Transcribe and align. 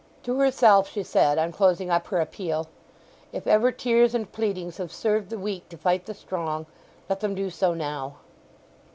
To 0.23 0.39
herself 0.39 0.89
she 0.89 1.03
said, 1.03 1.37
on 1.37 1.51
closing 1.51 1.91
up 1.91 2.07
her 2.07 2.19
appeal: 2.19 2.67
"If 3.31 3.45
ever 3.45 3.71
tears 3.71 4.15
and 4.15 4.31
pleadings 4.31 4.77
have 4.77 4.91
served 4.91 5.29
the 5.29 5.37
weak 5.37 5.69
to 5.69 5.77
fight 5.77 6.07
the 6.07 6.15
strong, 6.15 6.65
let 7.07 7.19
them 7.19 7.35
do 7.35 7.51
so 7.51 7.75
now!" 7.75 8.15